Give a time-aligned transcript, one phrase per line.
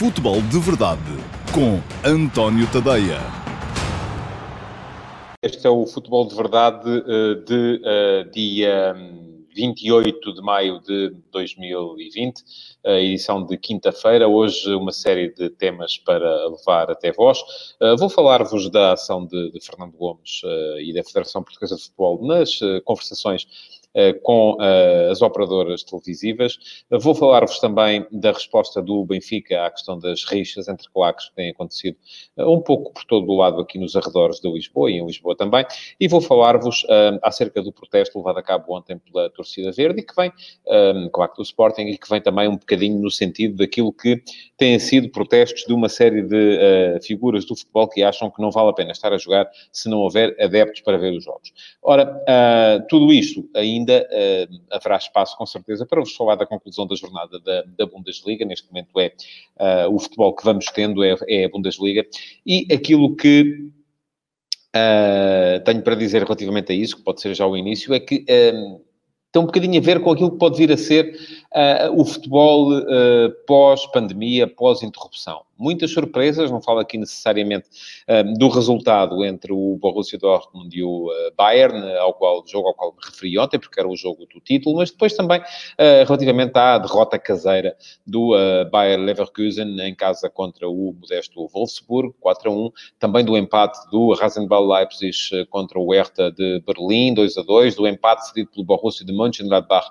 [0.00, 1.02] Futebol de Verdade
[1.52, 3.18] com António Tadeia.
[5.42, 8.94] Este é o Futebol de Verdade eh, de uh, dia
[9.54, 12.42] 28 de maio de 2020,
[12.86, 14.26] a edição de quinta-feira.
[14.26, 17.38] Hoje, uma série de temas para levar até vós.
[17.78, 20.40] Uh, vou falar-vos da ação de, de Fernando Gomes
[20.78, 23.79] e da Federação Portuguesa de Futebol nas conversações eh,
[24.22, 26.84] com eh, as operadoras televisivas.
[26.90, 31.50] Vou falar-vos também da resposta do Benfica à questão das rixas entre claques que têm
[31.50, 31.96] acontecido
[32.36, 35.36] eh, um pouco por todo o lado aqui nos arredores de Lisboa e em Lisboa
[35.36, 35.64] também.
[35.98, 36.86] E vou falar-vos
[37.22, 40.32] acerca do protesto levado a cabo ontem pela torcida verde e que vem,
[41.12, 44.22] claro, do Sporting e que vem também um bocadinho no sentido daquilo que
[44.56, 48.50] têm sido protestos de uma série de uh, figuras do futebol que acham que não
[48.50, 51.52] vale a pena estar a jogar se não houver adeptos para ver os jogos.
[51.82, 56.46] Ora, uh, tudo isto ainda ainda uh, haverá espaço, com certeza, para vos falar da
[56.46, 58.44] conclusão da jornada da, da Bundesliga.
[58.44, 59.12] Neste momento é
[59.58, 62.06] uh, o futebol que vamos tendo, é, é, a Bundesliga.
[62.46, 63.68] E aquilo que
[64.76, 68.24] uh, tenho para dizer relativamente a isso, que pode ser já o início, é que
[69.32, 71.16] tem um bocadinho a ver com aquilo que pode vir a ser
[71.96, 72.70] o futebol
[73.46, 75.42] pós-pandemia, pós-interrupção.
[75.58, 77.68] Muitas surpresas, não falo aqui necessariamente
[78.08, 82.92] um, do resultado entre o Borussia Dortmund e o Bayern, ao qual, jogo ao qual
[82.92, 85.42] me referi ontem, porque era o jogo do título, mas depois também
[86.06, 92.50] relativamente à derrota caseira do uh, Bayer Leverkusen em casa contra o modesto Wolfsburg, 4
[92.50, 97.42] a 1, também do empate do Rasenball Leipzig contra o Hertha de Berlim, 2 a
[97.42, 99.88] 2, do empate cedido pelo Borussia de Mönchengladbach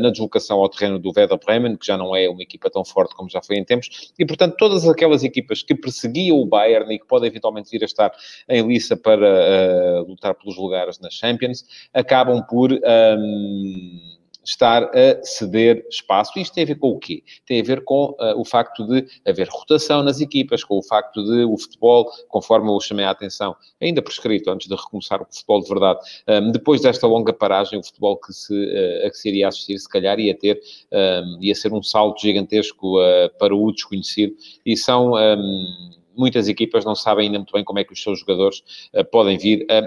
[0.00, 3.14] na deslocação ao terreno do Werder Bremen, que já não é uma equipa tão forte
[3.14, 6.98] como já foi em tempos, e portanto todas aquelas equipas que perseguiam o Bayern e
[6.98, 8.12] que podem eventualmente vir a estar
[8.48, 12.72] em liça para uh, lutar pelos lugares nas Champions, acabam por.
[12.72, 14.15] Um,
[14.46, 16.38] estar a ceder espaço.
[16.38, 17.22] Isto tem a ver com o quê?
[17.44, 21.22] Tem a ver com uh, o facto de haver rotação nas equipas, com o facto
[21.24, 25.60] de o futebol, conforme eu chamei a atenção, ainda prescrito, antes de recomeçar o futebol
[25.60, 25.98] de verdade,
[26.28, 29.48] um, ehm, depois desta longa paragem, o futebol que se, uh, a que se iria
[29.48, 30.60] assistir, se calhar ia ter,
[30.92, 35.12] um, ehm, ia ser um salto gigantesco uh, para o desconhecido, e são...
[35.12, 38.62] Um, ehm, muitas equipas não sabem ainda muito bem como é que os seus jogadores
[38.94, 39.82] uh, podem vir a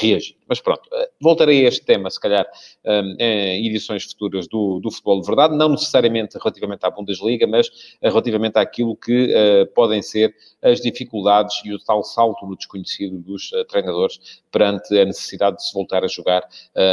[0.00, 0.36] reagir.
[0.48, 2.46] Mas pronto, uh, voltarei a este tema, se calhar,
[2.84, 7.70] um, em edições futuras do, do futebol de verdade, não necessariamente relativamente à Bundesliga, mas
[8.02, 9.34] relativamente àquilo que
[9.74, 15.56] podem ser as dificuldades e o tal salto no desconhecido dos treinadores perante a necessidade
[15.56, 16.48] de se voltar a jogar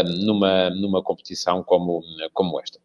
[0.06, 2.02] numa, numa competição como,
[2.34, 2.80] como esta.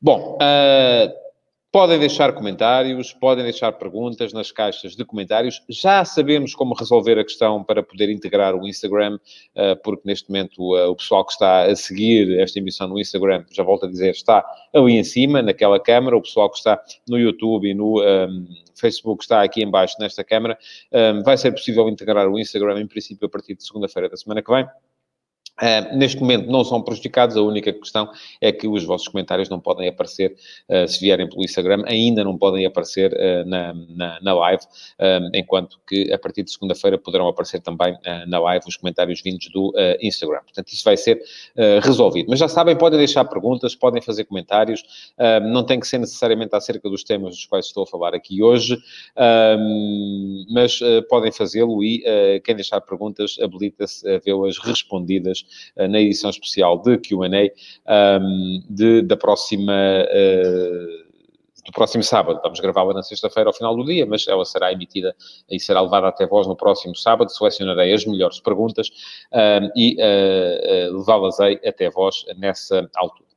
[0.00, 1.27] Bom, uh,
[1.70, 5.62] Podem deixar comentários, podem deixar perguntas nas caixas de comentários.
[5.68, 9.18] Já sabemos como resolver a questão para poder integrar o Instagram,
[9.54, 13.44] eh, porque neste momento eh, o pessoal que está a seguir esta emissão no Instagram,
[13.50, 14.42] já volto a dizer, está
[14.74, 16.16] ali em cima, naquela câmara.
[16.16, 19.94] O pessoal que está no YouTube e no um, ehm, Facebook está aqui em baixo
[20.00, 20.58] nesta câmara.
[20.90, 24.16] Um, ehm, vai ser possível integrar o Instagram, em princípio, a partir de segunda-feira da
[24.16, 24.66] semana que vem.
[25.60, 28.08] Uh, neste momento não são prejudicados, a única questão
[28.40, 30.36] é que os vossos comentários não podem aparecer,
[30.68, 34.62] uh, se vierem pelo Instagram, ainda não podem aparecer uh, na, na, na, live,
[35.34, 37.96] enquanto que a partir de segunda-feira poderão aparecer também
[38.26, 40.40] na live os comentários vindos do Instagram.
[40.42, 41.20] Portanto, isso vai ser
[41.82, 42.28] resolvido.
[42.28, 44.82] Mas já sabem, podem deixar perguntas, podem fazer comentários,
[45.50, 48.78] não tem que ser necessariamente acerca dos temas dos quais estou a falar aqui hoje,
[50.52, 52.02] mas podem fazê-lo e
[52.44, 55.44] quem deixar perguntas habilita-se a vê-las respondidas
[55.76, 57.50] na edição especial de Q&A
[58.20, 58.62] um,
[59.04, 61.08] da próxima uh,
[61.68, 62.40] do próximo sábado.
[62.42, 65.14] Vamos gravá-la na sexta-feira ao final do dia, mas ela será emitida
[65.50, 67.30] e será levada até vós no próximo sábado.
[67.30, 68.88] Selecionarei as melhores perguntas
[69.32, 73.27] um, e uh, uh, levá-las-ei até vós nessa altura.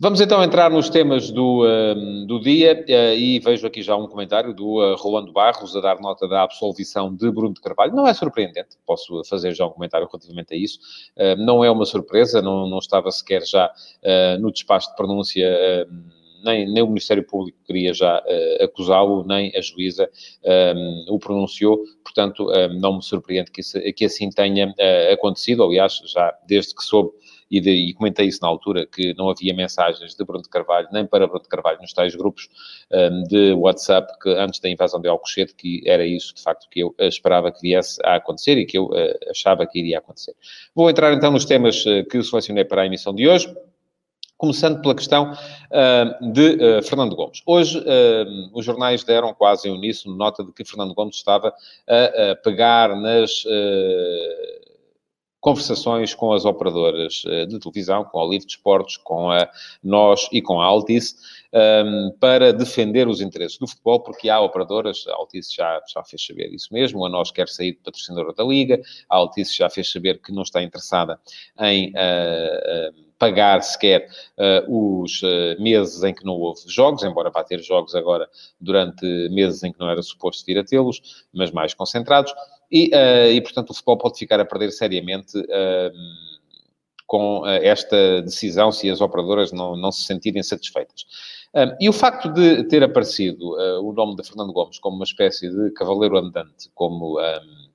[0.00, 4.06] Vamos então entrar nos temas do, uh, do dia uh, e vejo aqui já um
[4.06, 7.96] comentário do uh, Rolando Barros a dar nota da absolvição de Bruno de Carvalho.
[7.96, 10.78] Não é surpreendente, posso fazer já um comentário relativamente a isso.
[11.38, 13.68] não é uma surpresa, não, não estava sequer já
[14.38, 15.84] no despacho de pronúncia.
[16.44, 20.08] Nem, nem, o Ministério Público queria já uh, acusá-lo, nem a juíza
[20.76, 25.64] um, o pronunciou, portanto, um, não me surpreende que, isso, que assim tenha uh, acontecido.
[25.64, 27.10] Aliás, já desde que soube
[27.50, 30.88] e, de, e, comentei isso na altura, que não havia mensagens de Bruno de Carvalho,
[30.92, 32.48] nem para Bruno de Carvalho, nos tais grupos
[32.92, 36.80] um, de WhatsApp, que antes da invasão de Alcochete, que era isso, de facto, que
[36.80, 40.34] eu uh, esperava que viesse a acontecer e que eu uh, achava que iria acontecer.
[40.74, 43.52] Vou entrar então nos temas uh, que selecionei para a emissão de hoje.
[44.38, 47.42] Começando pela questão uh, de uh, Fernando Gomes.
[47.44, 51.52] Hoje, uh, os jornais deram quase em uníssono nota de que Fernando Gomes estava
[51.88, 53.42] a, a pegar nas
[55.40, 59.48] conversações com as operadoras eh, de televisão, com a Livre Esportes, com a
[59.82, 61.14] Nós e com a Altice,
[61.52, 66.24] um, para defender os interesses do futebol, porque há operadoras, a Altice já, já fez
[66.24, 69.90] saber isso mesmo, a nós quer sair de patrocinadora da Liga, a Altice já fez
[69.90, 71.20] saber que não está interessada
[71.60, 71.90] em...
[71.90, 74.08] Uh, uh, pagar sequer
[74.38, 78.28] uh, os uh, meses em que não houve jogos, embora vá ter jogos agora
[78.60, 82.32] durante meses em que não era suposto vir a tê-los, mas mais concentrados,
[82.70, 85.32] e, uh, e, portanto o futebol pode ficar a perder seriamente
[87.06, 91.06] com esta decisão se as operadoras não, não se sentirem satisfeitas.
[91.54, 95.48] Um, e o facto de ter aparecido o nome de Fernando Gomes como uma espécie
[95.48, 97.68] de cavaleiro andante, como um,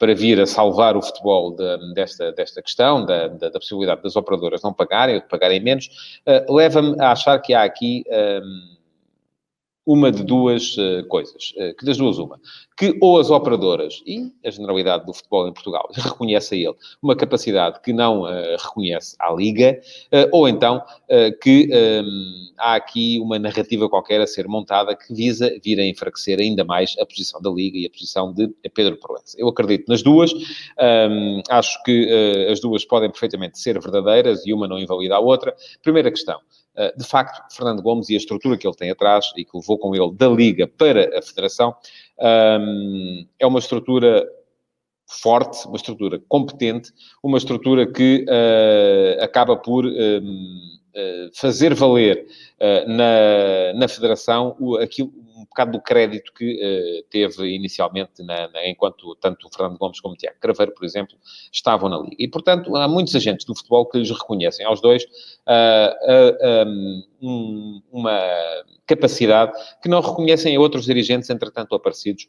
[0.00, 4.16] para vir a salvar o futebol de, desta, desta questão, da, da, da, possibilidade das
[4.16, 8.02] operadoras não pagarem ou de pagarem menos, uh, leva-me a achar que há aqui.
[8.08, 8.79] Um,
[9.90, 12.40] uma de duas uh, coisas, uh, que das duas uma,
[12.78, 17.16] que ou as operadoras e a generalidade do futebol em Portugal reconhece a ele uma
[17.16, 19.80] capacidade que não uh, reconhece à Liga,
[20.32, 20.82] ou então
[21.42, 26.38] que um, há aqui uma narrativa qualquer a ser montada que visa vir a enfraquecer
[26.38, 29.36] ainda mais a posição da Liga e a posição de Pedro Proença.
[29.38, 32.08] Eu acredito nas duas, um, acho que
[32.50, 35.54] as duas podem perfeitamente ser verdadeiras e uma não invalida a outra.
[35.82, 36.38] Primeira questão.
[36.76, 39.78] Eh, de facto, Fernando Gomes e a estrutura que ele tem atrás e que levou
[39.78, 41.74] com ele da Liga para a Federação,
[42.18, 44.26] ehm, é uma estrutura
[45.10, 49.90] forte, uma estrutura competente, uma estrutura que uh, acaba por uh,
[51.34, 52.26] fazer valer
[52.60, 58.48] uh, na, na Federação o, aquilo, um bocado do crédito que uh, teve inicialmente, na,
[58.48, 61.16] na, enquanto tanto o Fernando Gomes como o Tiago Craveiro, por exemplo,
[61.52, 62.16] estavam na Liga.
[62.18, 65.04] E, portanto, há muitos agentes do futebol que lhes reconhecem aos dois
[67.22, 68.20] um, uma
[68.86, 69.52] capacidade
[69.82, 72.28] que não reconhecem a outros dirigentes, entretanto, aparecidos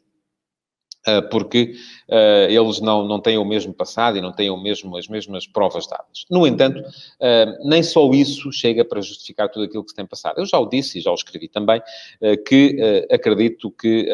[1.30, 1.74] porque
[2.08, 5.46] uh, eles não, não têm o mesmo passado e não têm o mesmo, as mesmas
[5.46, 6.24] provas dadas.
[6.30, 10.38] No entanto, uh, nem só isso chega para justificar tudo aquilo que se tem passado.
[10.38, 11.82] Eu já o disse e já o escrevi também,
[12.46, 14.08] que acredito que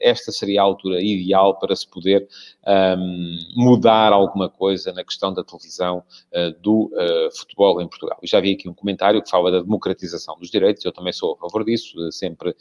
[0.00, 2.26] esta seria a altura ideal para se poder
[2.66, 6.02] um, mudar alguma coisa na questão da televisão
[6.60, 6.90] do
[7.36, 8.18] futebol em Portugal.
[8.22, 11.34] E já vi aqui um comentário que fala da democratização dos direitos, eu também sou
[11.34, 12.54] a favor disso, sempre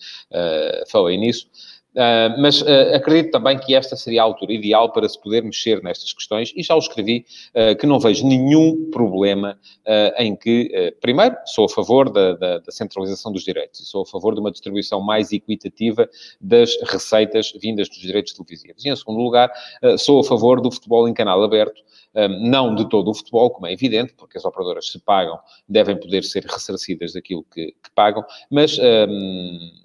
[0.87, 1.47] falei nisso.
[1.95, 5.81] Uh, mas uh, acredito também que esta seria a altura ideal para se poder mexer
[5.81, 7.25] nestas questões e já o escrevi
[7.55, 9.57] uh, que não vejo nenhum problema
[10.17, 14.05] em que, primeiro, sou a favor da, da, da, centralização dos direitos e sou a
[14.05, 16.09] favor de uma distribuição mais equitativa
[16.41, 18.83] das receitas vindas dos direitos televisivos.
[18.83, 19.51] E, em segundo lugar,
[19.97, 21.83] sou a favor do futebol em canal aberto,
[22.41, 25.37] não de todo o futebol, como é evidente, porque as operadoras se pagam,
[25.69, 28.79] devem poder ser ressarcidas daquilo que, que pagam, mas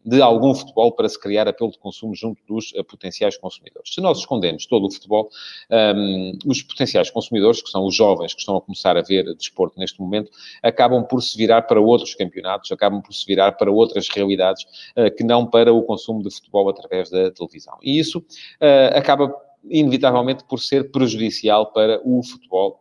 [0.05, 3.93] de algum futebol para se criar apelo de consumo junto dos uh, potenciais consumidores.
[3.93, 5.31] Se nós escondemos todo o futebol,
[5.71, 9.79] um, os potenciais consumidores, que são os jovens que estão a começar a ver desporto
[9.79, 10.31] neste momento,
[10.63, 14.65] acabam por se virar para outros campeonatos, acabam por se virar para outras realidades
[14.97, 17.79] uh, que não para o consumo de futebol através da televisão.
[17.83, 19.35] E isso uh, acaba
[19.69, 22.80] inevitavelmente por ser prejudicial para o futebol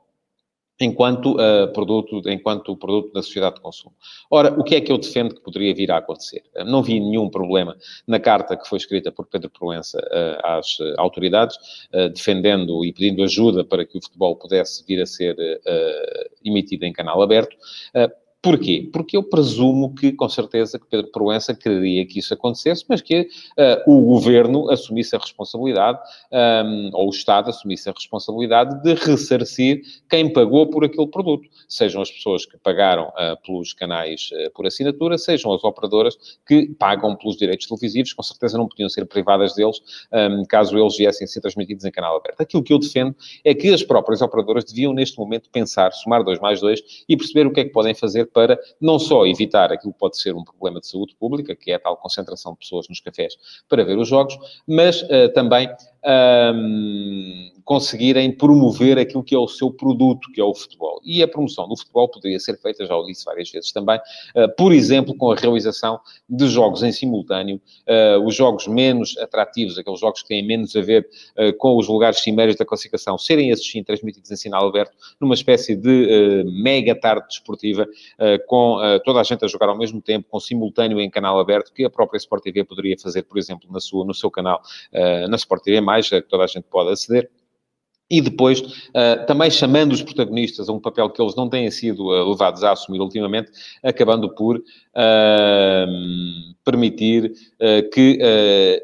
[0.80, 3.94] enquanto uh, produto, enquanto produto da sociedade de consumo.
[4.32, 6.44] Ora, o que é que eu defendo que poderia vir a acontecer?
[6.56, 7.76] Uh, não vi nenhum problema
[8.08, 11.58] na carta que foi escrita por Pedro Proença uh, às autoridades,
[12.14, 15.36] defendendo e pedindo ajuda para que o futebol pudesse vir a ser
[16.44, 17.56] emitido em canal aberto.
[18.42, 18.90] Porquê?
[18.94, 23.28] Porque eu presumo que, com certeza, que Pedro Proença queria que isso acontecesse, mas que
[23.58, 26.00] uh, o governo assumisse a responsabilidade,
[26.32, 31.50] um, ou o Estado assumisse a responsabilidade de ressarcir quem pagou por aquele produto.
[31.68, 36.18] Sejam as pessoas que pagaram uh, pelos canais uh, por assinatura, sejam as operadoras
[36.48, 39.82] que pagam pelos direitos televisivos, com certeza não podiam ser privadas deles,
[40.14, 42.40] um, caso eles viessem a ser transmitidos em canal aberto.
[42.40, 46.40] Aquilo que eu defendo é que as próprias operadoras deviam, neste momento, pensar, somar dois
[46.40, 49.94] mais dois e perceber o que é que podem fazer para não só evitar aquilo
[49.94, 52.88] que pode ser um problema de saúde pública, que é a tal concentração de pessoas
[52.88, 53.36] nos cafés
[53.68, 55.70] para ver os jogos, mas uh, também
[56.56, 61.00] um, conseguirem promover aquilo que é o seu produto, que é o futebol.
[61.04, 64.56] E a promoção do futebol poderia ser feita, já o disse várias vezes também, uh,
[64.58, 66.00] por exemplo, com a realização
[66.30, 70.82] de jogos em simultâneo, uh, os jogos menos atrativos, aqueles jogos que têm menos a
[70.82, 74.96] ver uh, com os lugares cimeiros da classificação, serem esses sim transmitidos em sinal aberto,
[75.20, 77.88] numa espécie de mega tarde desportiva,
[78.48, 81.84] com toda a gente a jogar ao mesmo tempo, com simultâneo em canal aberto, que
[81.86, 84.62] a própria Sport TV poderia fazer, por exemplo, na sua, no seu canal,
[85.30, 87.30] na Sport TV+, que toda a gente pode aceder.
[88.12, 92.08] E depois, uh, também chamando os protagonistas a um papel que eles não têm sido
[92.08, 93.52] uh, levados a assumir ultimamente,
[93.84, 94.64] acabando por uh,
[96.64, 97.34] permitir
[97.94, 98.20] que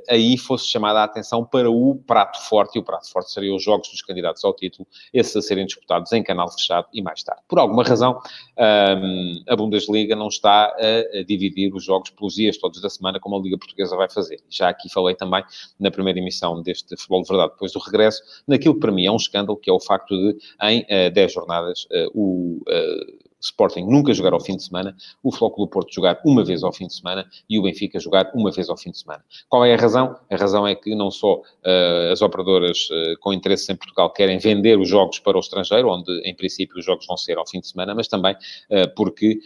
[0.09, 3.63] aí fosse chamada a atenção para o prato forte, e o prato forte seriam os
[3.63, 7.41] jogos dos candidatos ao título, esses a serem disputados em canal fechado e mais tarde.
[7.47, 8.19] Por alguma razão,
[8.57, 13.39] a Bundesliga não está a, dividir os jogos pelos dias todos da semana, como a
[13.39, 14.41] Liga Portuguesa vai fazer.
[14.49, 15.43] Já aqui falei também,
[15.79, 19.11] na primeira emissão deste Futebol de Verdade, depois do regresso, naquilo que para mim é
[19.15, 23.85] escândalo, que é o facto de, em uh, eh, 10 jornadas, uh, o uh, Sporting
[23.85, 26.95] nunca jogar ao fim de semana, o Flóculo Porto jogar uma vez ao fim de
[26.95, 29.23] semana e o Benfica jogar uma vez ao fim de semana.
[29.47, 30.15] Qual é a razão?
[30.29, 34.37] A razão é que não só uh, as operadoras uh, com interesse em Portugal querem
[34.39, 37.59] vender os jogos para o estrangeiro, onde em princípio os jogos vão ser ao fim
[37.59, 39.39] de semana, mas também uh, porque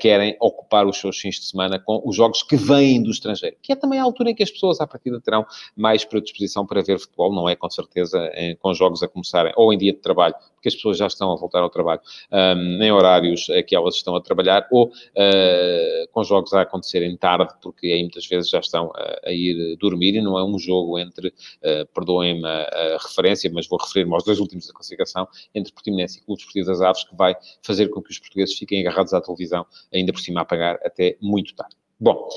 [0.00, 3.72] querem ocupar os seus fins de semana com os jogos que vêm do estrangeiro, que
[3.72, 6.98] é também a altura em que as pessoas à partida terão mais predisposição para ver
[6.98, 10.34] futebol, não é com certeza em, com jogos a começarem ou em dia de trabalho,
[10.54, 12.00] porque as pessoas já estão a voltar ao trabalho,
[12.32, 17.52] um, em horários que elas estão a trabalhar, ou uh, com jogos a acontecerem tarde,
[17.62, 20.98] porque aí muitas vezes já estão a, a ir dormir e não é um jogo
[20.98, 25.72] entre, uh, perdoem-me a, a, referência, mas vou referir-me aos dois últimos da classificação, entre
[25.72, 29.12] Portimonense e Clube Esportivo das Aves, que vai fazer com que os portugueses fiquem agarrados
[29.14, 31.76] à televisão, ainda por cima a pagar até muito tarde.
[32.00, 32.28] Bom,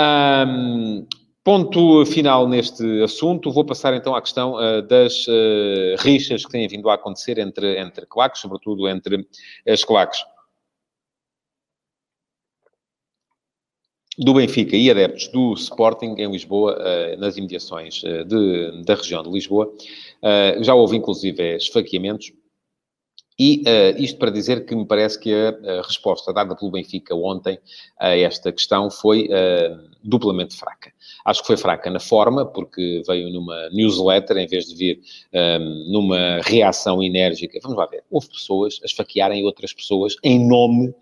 [0.00, 1.06] um,
[1.44, 3.52] Ponto final neste assunto.
[3.52, 7.78] Vou passar então à questão uh, das uh, rixas que têm vindo a acontecer entre,
[7.78, 9.28] entre claques, sobretudo entre
[9.68, 10.24] as claques
[14.16, 19.28] do Benfica e adeptos do Sporting em Lisboa, uh, nas imediações de, da região de
[19.28, 19.70] Lisboa.
[20.62, 22.32] já houve inclusive esfaqueamentos.
[23.38, 27.14] E uh, isto para dizer que me parece que a, a, resposta dada pelo Benfica
[27.16, 27.58] ontem
[27.98, 30.92] a esta questão foi uh, duplamente fraca.
[31.24, 35.00] Acho que foi fraca na forma, porque veio numa newsletter em vez de vir
[35.32, 37.58] um, ehm, numa reação enérgica.
[37.62, 38.04] Vamos lá ver.
[38.10, 40.94] Houve pessoas a esfaquearem outras pessoas em nome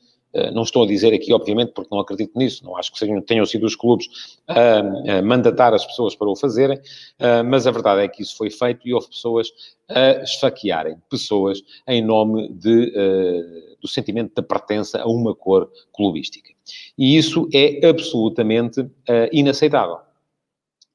[0.52, 3.44] não estou a dizer aqui, obviamente, porque não acredito nisso, não acho que sejam, tenham
[3.44, 4.06] sido os clubes
[4.48, 6.80] a, a mandatar as pessoas para o fazerem,
[7.18, 9.48] eh, mas a verdade é que isso foi feito e houve pessoas
[9.88, 16.50] a esfaquearem pessoas em nome de, uh, do sentimento da pertença a uma cor clubística.
[16.96, 18.86] E isso é absolutamente
[19.32, 19.98] inaceitável.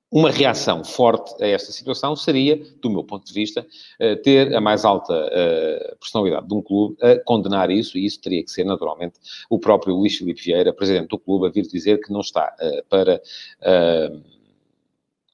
[0.10, 3.68] Uma reação forte a esta situação seria, do meu ponto de vista,
[4.00, 8.22] eh, ter a mais alta eh, personalidade de um clube a condenar isso, e isso
[8.22, 12.00] teria que ser, naturalmente, o próprio Luís Filipe Vieira, presidente do clube, a vir dizer
[12.00, 13.22] que não está eh, para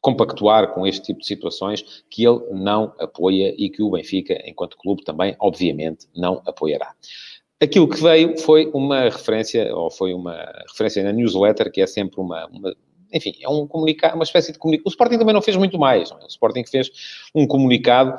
[0.02, 4.76] compactuar com este tipo de situações que ele não apoia e que o Benfica, enquanto
[4.76, 6.94] clube, também, obviamente, não apoiará.
[7.62, 10.36] Aquilo que veio foi uma referência, ou foi uma
[10.68, 12.76] referência na newsletter, que é sempre uma, uma
[13.14, 14.88] enfim, é um comunicado, uma espécie de comunicado.
[14.88, 16.12] O Sporting também não fez muito mais.
[16.12, 16.16] É?
[16.16, 16.90] O Sporting fez
[17.34, 18.16] um comunicado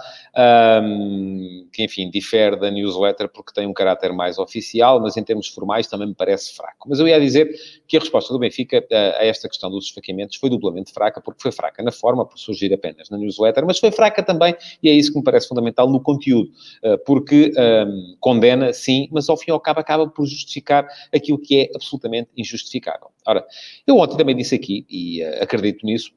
[0.83, 5.49] um, que, enfim, difere da newsletter porque tem um caráter mais oficial, mas em termos
[5.49, 6.89] formais também me parece fraco.
[6.89, 7.51] Mas eu ia dizer
[7.87, 11.43] que a resposta do Benfica a, a esta questão dos esfaqueamentos foi duplamente fraca, porque
[11.43, 14.93] foi fraca na forma, por surgir apenas na newsletter, mas foi fraca também, e é
[14.93, 16.51] isso que me parece fundamental, no conteúdo,
[16.85, 21.39] uh, porque um, condena, sim, mas ao fim e ao cabo acaba por justificar aquilo
[21.39, 23.09] que é absolutamente injustificável.
[23.27, 23.45] Ora,
[23.87, 26.13] eu ontem também disse aqui, e uh, acredito nisso,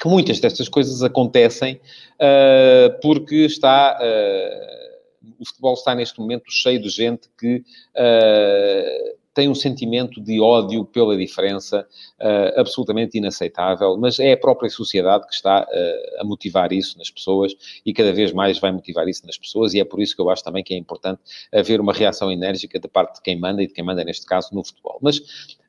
[0.00, 1.80] que muitas destas coisas acontecem
[2.16, 3.98] uh, porque está.
[4.00, 4.90] Uh,
[5.38, 10.84] o futebol está neste momento cheio de gente que uh, tem um sentimento de ódio
[10.84, 11.86] pela diferença
[12.20, 17.10] uh, absolutamente inaceitável, mas é a própria sociedade que está uh, a motivar isso nas
[17.10, 20.20] pessoas e cada vez mais vai motivar isso nas pessoas, e é por isso que
[20.20, 21.20] eu acho também que é importante
[21.52, 24.48] haver uma reação enérgica da parte de quem manda e de quem manda, neste caso,
[24.52, 24.98] no futebol.
[25.00, 25.20] Mas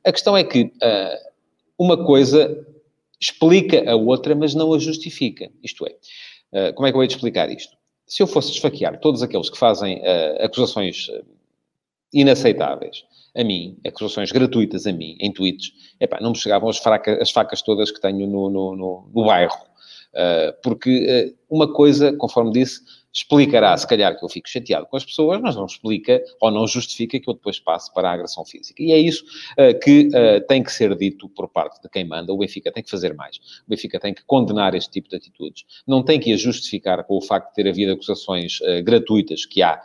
[0.04, 1.31] a questão é que uh,
[1.82, 2.66] uma coisa
[3.20, 5.50] explica a outra, mas não a justifica.
[5.62, 7.76] Isto é, como é que eu vou explicar isto?
[8.06, 10.02] Se eu fosse esfaquear todos aqueles que fazem
[10.40, 11.08] acusações
[12.12, 17.20] inaceitáveis a mim, acusações gratuitas a mim, em tweets, epá, não me chegavam as, fraca,
[17.22, 19.56] as facas todas que tenho no, no, no, no bairro.
[20.12, 24.96] Uh, porque uh, uma coisa, conforme disse, explicará, se calhar, que eu fico chateado com
[24.96, 28.44] as pessoas, mas não explica ou não justifica que eu depois passe para a agressão
[28.44, 28.82] física.
[28.82, 32.32] E é isso uh, que uh, tem que ser dito por parte de quem manda.
[32.32, 33.36] O Benfica tem que fazer mais.
[33.36, 35.64] O Benfica tem que condenar este tipo de atitudes.
[35.86, 39.62] Não tem que a justificar com o facto de ter havido acusações uh, gratuitas que
[39.62, 39.80] há.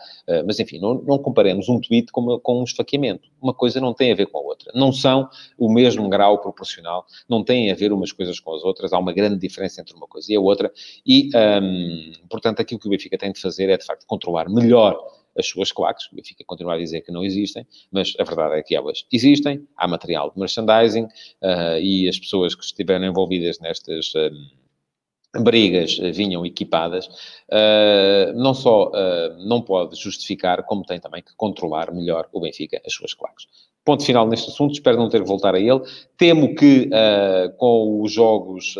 [0.45, 3.27] mas, enfim, não, não, comparemos um tweet com, com um esfaqueamento.
[3.41, 4.71] Uma coisa não tem a ver com a outra.
[4.73, 7.05] Não são o mesmo grau proporcional.
[7.27, 8.93] Não têm a ver umas coisas com as outras.
[8.93, 10.71] Há uma grande diferença entre uma coisa e a outra.
[11.05, 14.97] E, um, portanto, aquilo que o Benfica tem de fazer é, de facto, controlar melhor
[15.37, 18.63] as suas claques, o Benfica continua a dizer que não existem, mas a verdade é
[18.63, 24.13] que elas existem, há material de merchandising uh, e as pessoas que estiveram envolvidas nestas...
[24.15, 24.57] Uh,
[25.39, 27.07] brigas vinham equipadas,
[28.33, 28.91] não só
[29.45, 33.45] não pode justificar, como tem também que controlar melhor o Benfica, as suas claques.
[33.85, 35.81] Ponto final neste assunto, espero não ter que voltar a ele.
[36.17, 36.89] Temo que
[37.57, 38.75] com os jogos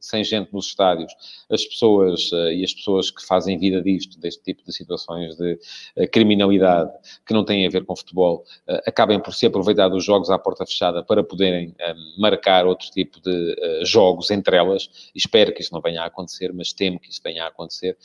[0.00, 1.12] sem gente nos estádios,
[1.54, 5.54] as pessoas uh, e as pessoas que fazem vida disto, deste tipo de situações de
[5.96, 6.90] uh, criminalidade
[7.26, 10.38] que não têm a ver com futebol, uh, acabem por se aproveitar dos jogos à
[10.38, 11.74] porta fechada para poderem
[12.18, 15.10] marcar outro tipo de jogos entre elas.
[15.14, 17.96] Espero que isso não venha a acontecer, mas temo que isso venha a acontecer.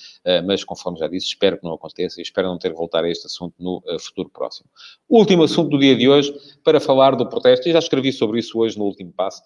[0.45, 3.09] mas, conforme já disse, espero que não aconteça e espero não ter que voltar a
[3.09, 4.69] este assunto no futuro próximo.
[5.07, 8.57] Último assunto do dia de hoje, para falar do protesto, e já escrevi sobre isso
[8.59, 9.41] hoje no último passo,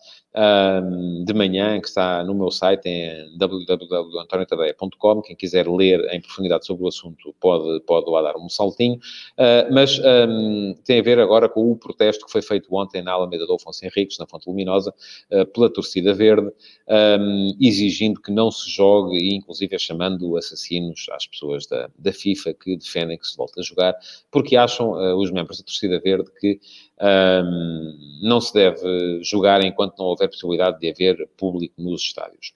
[1.25, 3.37] de manhã, que está no meu site em
[4.01, 5.21] www.antoniotadeia.com.
[5.21, 8.95] Quem quiser ler em profundidade sobre o assunto pode, pode lá dar um saltinho.
[9.37, 13.11] Uh, mas um, tem a ver agora com o protesto que foi feito ontem na
[13.11, 14.93] Alameda do Afonso Henriques, na Fonte Luminosa,
[15.31, 16.51] uh, pela torcida verde,
[17.19, 22.53] um, exigindo que não se jogue e, inclusive, chamando assassinos às pessoas da, da FIFA
[22.53, 23.95] que defendem que se volte a jogar,
[24.31, 26.59] porque acham uh, os membros da torcida verde que
[27.01, 32.53] um, não se deve jogar enquanto não houver possibilidade de haver público nos estádios.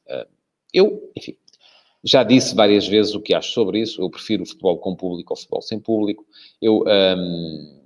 [0.78, 1.36] Eu, enfim,
[2.04, 4.02] já disse várias vezes o que acho sobre isso.
[4.02, 6.26] Eu prefiro o futebol com público ao futebol sem público.
[6.62, 7.82] Eu, um,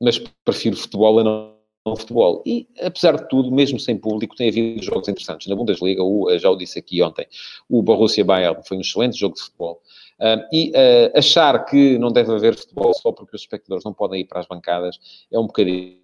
[0.00, 2.42] mas prefiro futebol a não futebol.
[2.46, 5.46] E, apesar de tudo, mesmo sem público, tem havido jogos interessantes.
[5.46, 7.26] Na Bundesliga, o, já o disse aqui ontem,
[7.68, 9.80] o Borussia Bayern foi um excelente jogo de futebol.
[10.18, 14.20] Uh, e uh, achar que não deve haver futebol só porque os espectadores não podem
[14.20, 14.98] ir para as bancadas
[15.32, 15.99] é um bocadinho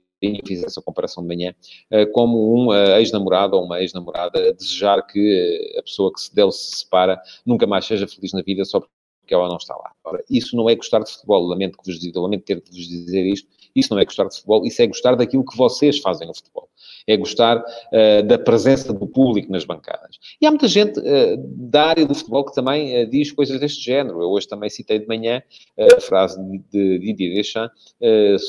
[0.46, 1.54] fiz essa comparação de manhã,
[1.90, 6.78] ah, como um ex-namorado ou uma ex-namorada desejar que a pessoa que se dele se
[6.78, 9.92] separa nunca mais seja feliz na vida só porque ela não está lá.
[10.04, 12.88] Ora, isso não é gostar de futebol, lamento que vos diga, lamento ter de vos
[12.88, 16.26] dizer isto, isso não é gostar de futebol, isso é gostar daquilo que vocês fazem
[16.26, 16.68] no futebol
[17.06, 20.18] é gostar uh, da presença do público nas bancadas.
[20.40, 21.36] E há muita gente uh,
[21.70, 24.20] da área do futebol que também uh, diz coisas deste género.
[24.20, 25.42] Eu hoje também citei de manhã
[25.78, 27.72] a frase de Didier Deschamps,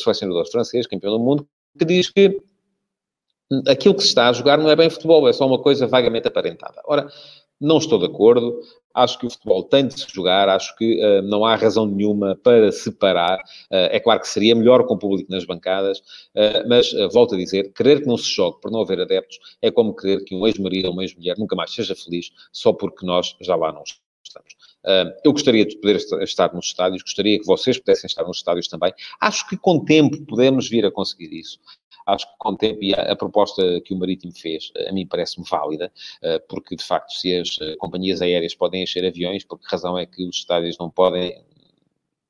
[0.02, 1.48] selecionador francês, campeão do mundo,
[1.78, 2.42] que diz que
[3.68, 6.28] aquilo que se está a jogar não é bem futebol, é só uma coisa vagamente
[6.28, 6.82] aparentada.
[6.86, 7.08] Ora,
[7.60, 8.62] não estou de acordo.
[8.94, 10.50] Acho que o futebol tem de se jogar.
[10.50, 13.40] Acho que uh, não há razão nenhuma para separar.
[13.72, 17.38] Uh, é claro que seria melhor com o público nas bancadas, uh, mas volto a
[17.38, 20.46] dizer: querer que não se jogue por não haver adeptos é como querer que um
[20.48, 24.07] ex-marido ou uma ex-mulher nunca mais seja feliz só porque nós já lá não estamos.
[25.24, 28.94] Eu gostaria de poder estar nos estádios, gostaria que vocês pudessem estar nos estádios também.
[29.20, 31.60] Acho que com tempo podemos vir a conseguir isso
[32.08, 35.92] acho que com tempo, e a, proposta que o Marítimo fez, a mim parece-me válida,
[36.24, 39.98] eh, porque de facto, se as eh, companhias aéreas podem encher aviões, por que razão
[39.98, 41.44] é que os estádios não podem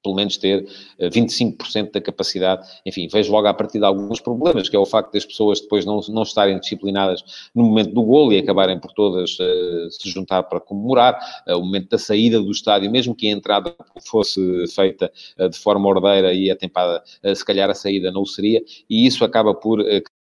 [0.07, 0.65] pelo menos ter
[0.99, 2.65] 25% eh, da capacidade.
[2.85, 5.85] Enfim, vejo logo a partir de alguns problemas, que é o facto das pessoas depois
[5.85, 10.43] não, não estarem disciplinadas no momento do golo e acabarem por todas uh, se juntar
[10.43, 11.19] para comemorar.
[11.45, 15.57] Uh, o momento da saída do estádio, mesmo que a entrada fosse feita uh, de
[15.57, 17.03] forma ordeira e atempada,
[17.35, 19.83] se calhar a saída não seria, e isso acaba por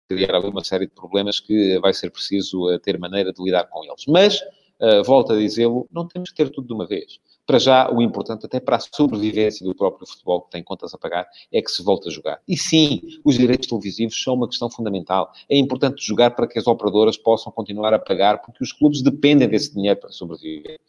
[0.07, 4.05] criar uma série de problemas que vai ser preciso ter maneira de lidar com eles.
[4.07, 4.41] Mas,
[5.05, 7.19] volto a dizê-lo, não temos que ter tudo de uma vez.
[7.45, 10.97] Para já, o importante, até para a sobrevivência do próprio futebol, que tem contas a
[10.97, 12.39] pagar, é que se volte a jogar.
[12.47, 15.31] E sim, os direitos televisivos são uma questão fundamental.
[15.49, 19.47] É importante jogar para que as operadoras possam continuar a pagar, porque os clubes dependem
[19.47, 20.79] desse dinheiro para sobreviver.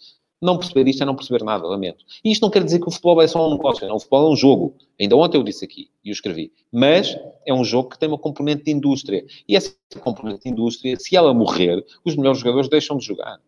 [0.42, 2.04] Não perceber isto é não perceber nada, lamento.
[2.24, 3.94] E isto não quer dizer que o futebol é só um negócio, não.
[3.94, 4.74] O futebol é um jogo.
[5.00, 6.52] Ainda ontem eu disse aqui, e eu escrevi.
[6.70, 9.24] Mas é um jogo que tem uma componente de indústria.
[9.48, 13.38] E essa componente de indústria, se ela morrer, os melhores jogadores deixam de jogar.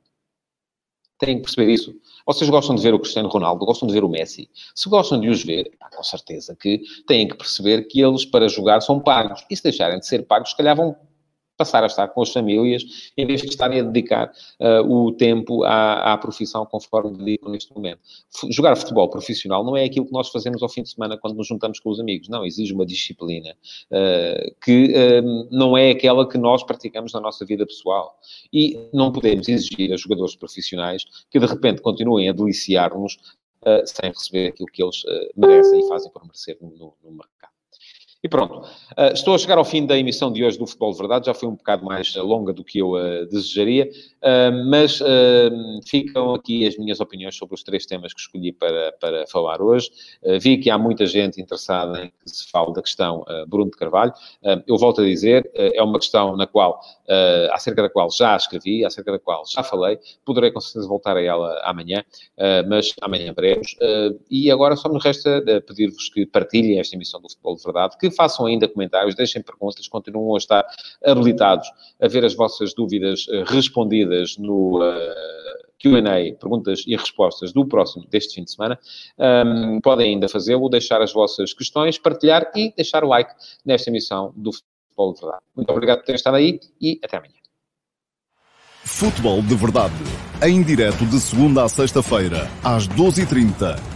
[1.18, 1.94] Têm que perceber isso.
[2.27, 4.48] Vocês gostam de ver o Cristiano Ronaldo, gostam de ver o Messi.
[4.74, 8.81] Se gostam de os ver, com certeza que têm que perceber que eles, para jogar,
[8.81, 9.44] são pagos.
[9.48, 10.96] E se deixarem de ser pagos, se calhar vão
[11.56, 15.62] passar a estar com as famílias, em vez de estarem a dedicar uh, o tempo
[15.64, 18.00] à, à profissão conforme dedicam neste momento.
[18.34, 21.36] F jogar futebol profissional não é aquilo que nós fazemos ao fim de semana quando
[21.36, 22.28] nos juntamos com os amigos.
[22.28, 23.54] Não, exige uma disciplina
[23.90, 28.18] uh, que uh, não é aquela que nós praticamos na nossa vida pessoal.
[28.52, 33.16] E não podemos exigir a jogadores profissionais que de repente continuem a deliciar-nos
[33.86, 35.02] sem receber aquilo que eles
[35.34, 37.53] merecem e fazem por merecer no, no mercado.
[38.24, 38.60] E pronto.
[38.96, 41.26] Uh, estou a chegar ao fim da emissão de hoje do Futebol de Verdade.
[41.26, 43.87] Já foi um bocado mais longa do que eu uh, desejaria,
[44.22, 44.98] uh, mas
[45.87, 49.90] ficam aqui as minhas opiniões sobre os três temas que escolhi para, para falar hoje.
[50.40, 54.12] vi que há muita gente interessada em que se fale da questão Bruno de Carvalho.
[54.66, 56.80] eu volto a dizer, é uma questão na qual,
[57.52, 59.98] acerca da qual já escrevi, acerca da qual já falei.
[60.24, 62.02] Poderei com certeza voltar a ela amanhã,
[62.68, 63.76] mas amanhã veremos.
[64.30, 68.13] e agora só me resta pedir-vos que partilhem esta emissão do Futebol de Verdade, que
[68.14, 70.66] façam ainda comentários, deixem perguntas, continuam a estar
[71.05, 71.68] habilitados
[72.00, 78.07] a ver as vossas dúvidas uh, respondidas no uh, Q&A, perguntas e respostas do próximo,
[78.09, 78.79] deste fim de semana.
[79.18, 83.33] Um, podem ainda fazê-lo, deixar as vossas questões, partilhar e deixar o like
[83.64, 85.42] nesta emissão do Futebol de Verdade.
[85.55, 87.35] Muito obrigado por terem estado aí e até amanhã.
[88.85, 89.94] Futebol de Verdade,
[90.42, 93.93] em direto de segunda a sexta-feira, às 12h30